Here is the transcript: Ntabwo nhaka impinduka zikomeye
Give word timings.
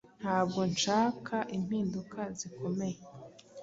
Ntabwo 0.21 0.59
nhaka 0.79 1.37
impinduka 1.57 2.19
zikomeye 2.37 2.97